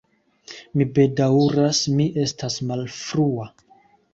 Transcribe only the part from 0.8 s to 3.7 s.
bedaŭras, mi estas malfrua.